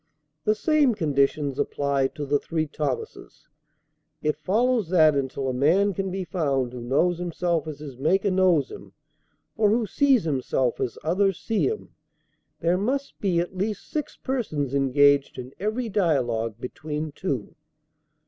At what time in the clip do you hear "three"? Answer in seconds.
2.39-2.65